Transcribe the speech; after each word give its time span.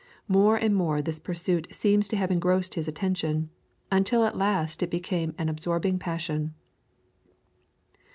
More 0.27 0.57
and 0.57 0.75
more 0.75 0.99
this 0.99 1.19
pursuit 1.19 1.67
seems 1.69 2.07
to 2.07 2.15
have 2.17 2.31
engrossed 2.31 2.73
his 2.73 2.87
attention, 2.87 3.51
until 3.91 4.23
at 4.25 4.35
last 4.35 4.81
it 4.81 4.87
had 4.87 4.89
become 4.89 5.35
an 5.37 5.47
absorbing 5.47 5.99
passion. 5.99 6.55